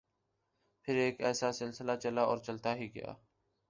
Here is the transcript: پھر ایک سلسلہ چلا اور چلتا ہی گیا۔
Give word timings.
پھر 0.85 0.95
ایک 0.95 1.21
سلسلہ 1.51 1.95
چلا 1.95 2.21
اور 2.21 2.37
چلتا 2.37 2.75
ہی 2.75 2.93
گیا۔ 2.95 3.13